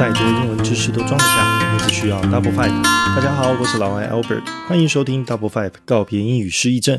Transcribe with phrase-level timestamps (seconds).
[0.00, 2.82] 再多英文知识都装不下，你只需要 Double Five。
[2.82, 6.98] 大家好，我是老外 Albert，欢迎收听 Double Five 告别英语失忆症。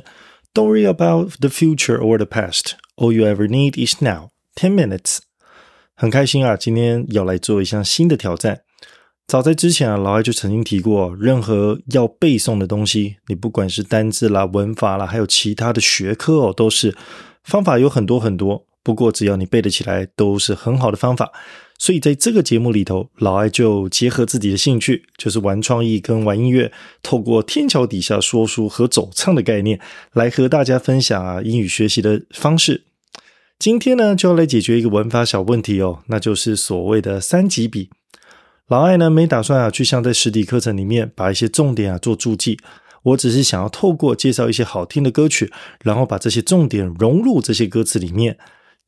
[0.54, 2.74] Don't worry about the future or the past.
[2.98, 4.30] All you ever need is now.
[4.54, 5.18] Ten minutes.
[5.96, 8.62] 很开心啊，今天要来做一项新的挑战。
[9.26, 16.96] 早在之前啊，老外就曾经提过，任何要背诵的东西，你不管是单字啦、文法啦，还有其他的学科哦，都是
[17.44, 18.68] 方法有很多很多。
[18.84, 21.32] 不过只要你背得起来，都是很好的方法。
[21.82, 29.80] 所以在这个节目里头，老艾就结合自己的兴趣，就是玩创意跟玩音乐，透过天桥底下说书和走唱的概念，
[30.14, 32.84] 来和大家分享啊英语学习的方式。
[33.58, 37.90] 今天呢，就要来解决一个文法小问题哦，那就是所谓的三级笔。
[38.68, 42.60] 老艾呢没打算啊去像在实体课程里面把一些重点啊做注记，
[43.02, 45.52] 我只是想要透过介绍一些好听的歌曲，
[45.84, 48.38] 然后把这些重点融入这些歌词里面。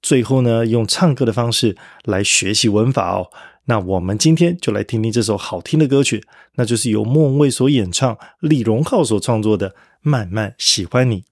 [0.03, 3.31] 最后呢，用唱歌的方式来学习文法哦。
[3.65, 6.21] 那我们今天就来听听这首好听的歌曲，
[6.55, 9.69] 那就是由莫文蔚所演唱，李荣浩所创作的
[10.01, 11.23] 《慢慢喜欢你》。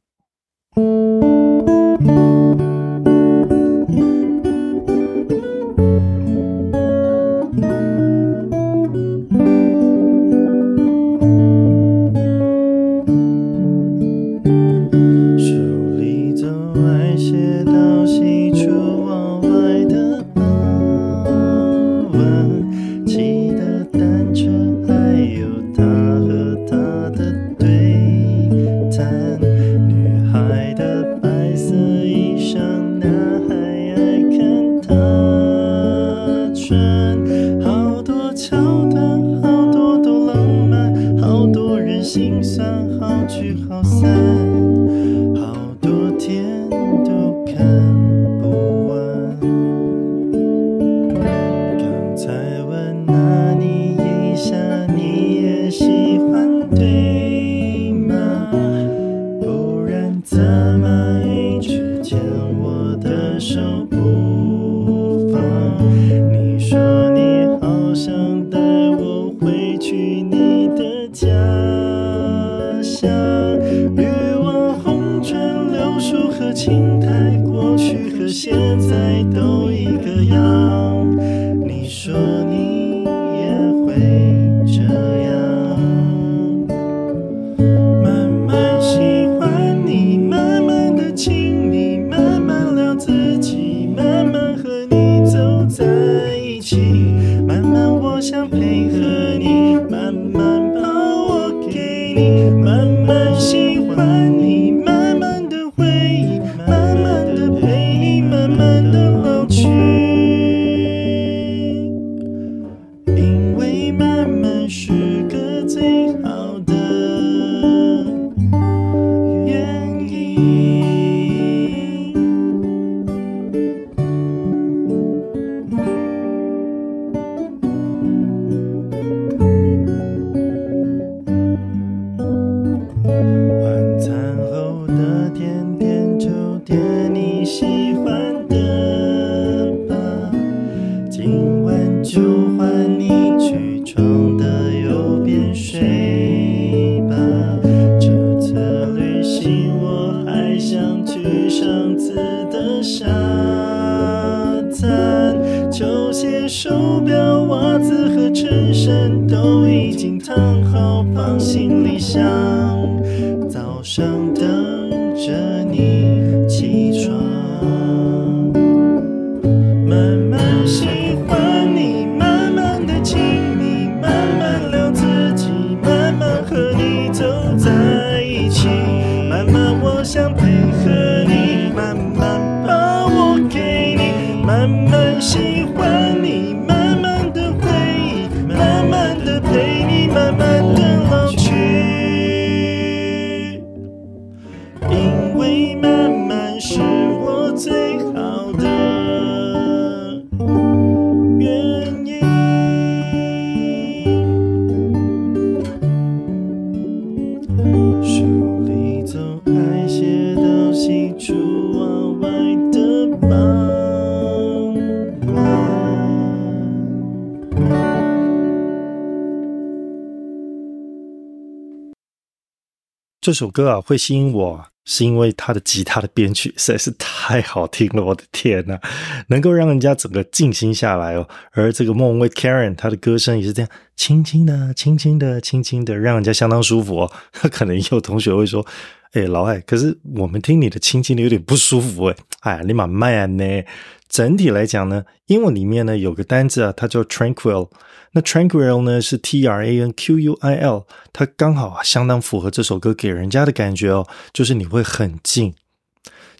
[223.23, 228.79] 这首歌啊，会吸引我，是因为他的吉他的编曲实在是太好听了，我的天呐，
[229.27, 231.27] 能够让人家整个静心下来哦。
[231.51, 237.11] 而这个莫文蔚 Karen，她的歌声也是这样，轻轻的、轻轻的、轻轻的，让人家相当舒服哦。
[237.51, 238.65] 可能有同学会说
[239.13, 243.63] ：“哎，老艾，可是我们听你的轻轻的有点不舒服哎。”哎，你蛮慢呢。
[244.07, 247.69] 整体来讲呢，英文里面呢有个单字啊，它叫 tranquil。
[248.13, 255.53] 那 tranquil 呢是 T R A N Q U I L，它刚好啊相当符合这首歌给人家的感觉哦，就是你会很静。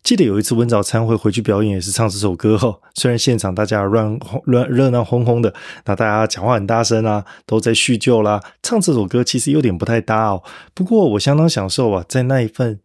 [0.04, 2.80] 记得有一次温早餐会回去表演，也是唱这首歌哦。
[2.96, 5.54] 虽然现场大家乱乱热闹哄哄的，
[5.86, 10.44] 那大家讲话很大声啊，都在叙旧啦，唱这首歌其实有点不太搭哦。
[10.74, 12.80] 不过我相当享受啊，在那一份。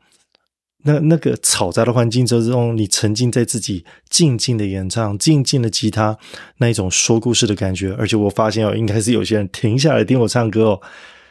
[0.89, 6.17] 那那个嘈杂的环境之中，你沉浸在自己静静的演唱、静静的吉他
[6.59, 10.81] 那一种说故事的感觉，而且我发现哦，应该是有些人停下来听我唱歌哦。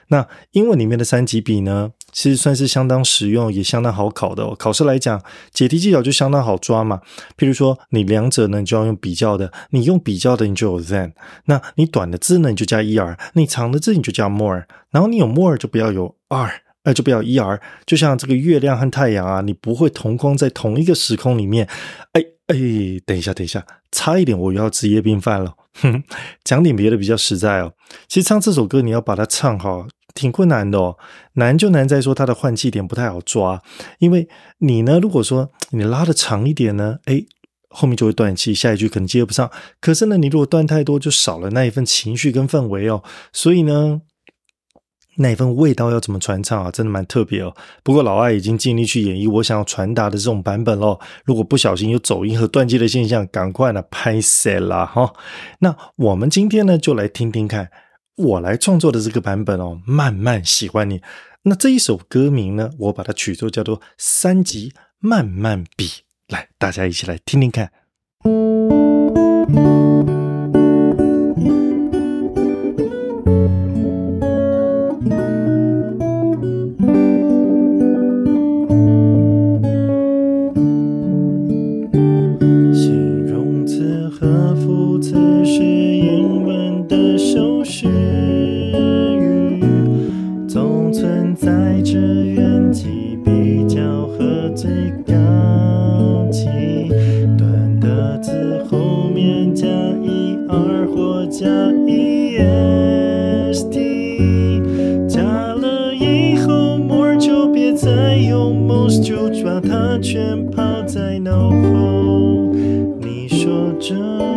[0.09, 4.55] 那英文里面的三级比呢，其实算是相当实用，也相当好考的。
[4.55, 5.21] 考试来讲，
[5.51, 7.01] 解题技巧就相当好抓嘛。
[7.37, 11.11] 譬如说，你两者呢，你就要用比较的，你用比较的，你就有 than。
[11.45, 14.63] 那你短的字呢，你就加 er；你长的字你就加 more。
[14.91, 16.61] 然后你有 more 就不要有 are。
[16.87, 21.67] 那就不要 er，就像这个月亮和太阳啊，你不会同框在同一个时空里面。
[22.13, 22.55] 哎哎，
[23.05, 25.53] 等一下，等一下，差一点我又要职业病犯了。
[25.81, 26.03] 哼，
[26.45, 27.73] 讲点别的比较实在哦。
[28.07, 30.97] 其实唱这首歌你要把它唱好，挺困难的哦。
[31.33, 33.61] 难就难在说它的换气点不太好抓，
[33.99, 34.27] 因为
[34.57, 37.23] 你呢，如果说 你拉的长一点呢，哎，
[37.69, 39.51] 后面就会断气，下一句可能接不上。
[39.79, 43.03] 可是呢，你如果断太多，就少了那一份情绪跟氛围哦。
[43.31, 44.01] 所以呢。
[45.17, 46.69] 那一份味道要怎么传唱啊？
[46.69, 47.55] 真的蛮特别哦。
[47.85, 50.99] 不过老外已经尽力去演绎我想要传达的这种版本咯。
[51.23, 55.13] 如果不小心有走音和断气的现象，赶快呢拍摄啦哈。
[55.59, 57.71] 那我们今天呢就来听听看
[58.15, 59.81] 我来创作的这个版本哦。
[59.85, 61.01] 慢慢喜欢你。
[61.43, 65.89] 那这一首歌名呢，我把它取作叫做三级慢慢比。
[66.27, 67.71] 来，大家一起来听听看。
[91.33, 94.69] 在这元音比较和最
[95.07, 96.45] 高级，
[97.37, 101.47] 短的字后面加 e、r 或加
[101.87, 104.61] e s t。
[105.07, 112.53] 加了以后，more 就别再用，most 就把它全抛在脑后。
[112.99, 114.34] 你说这。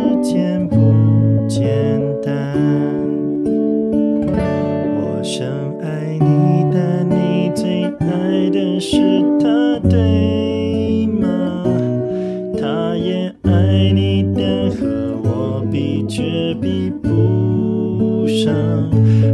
[18.43, 18.53] 上，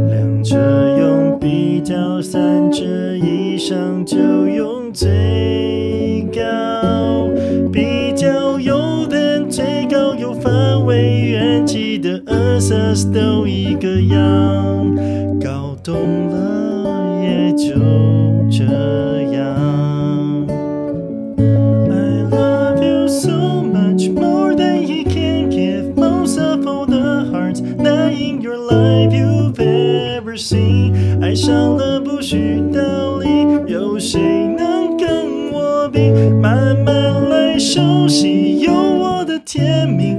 [0.08, 0.56] 两者
[0.98, 2.84] 用比较，三者
[3.16, 7.28] 以上就用最高，
[7.72, 12.74] 比较，有点最高有范围，原气的二四
[13.12, 14.96] 都一个样，
[15.40, 17.74] 搞懂了也就
[18.50, 18.85] 这样。
[31.36, 33.28] 上了不需道理，
[33.70, 34.18] 有谁
[34.56, 36.10] 能跟我比？
[36.40, 40.16] 慢慢来熟悉，有我的甜蜜。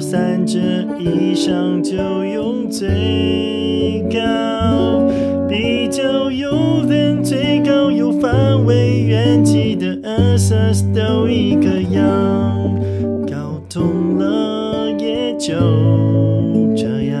[0.00, 0.58] 三折
[0.98, 5.08] 以上就用最高，
[5.48, 12.78] 比较有人、最高有范围、远近的 assess 都一个样，
[13.26, 15.54] 搞通了也就
[16.76, 17.18] 这样。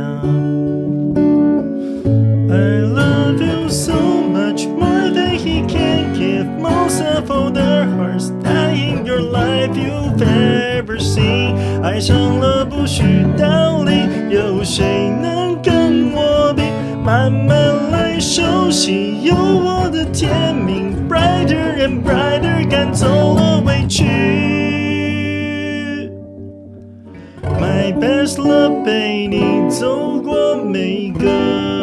[2.50, 3.94] I love you so
[4.32, 6.46] much more than he can give.
[6.60, 12.57] Most of all the hearts that in your life you've ever seen，爱上了。
[13.36, 16.62] 道理，有谁能跟我比？
[17.04, 24.04] 慢慢来熟悉，有我的甜蜜，brighter and brighter，赶走了委屈。
[27.58, 31.77] My best love，陪你走过每个。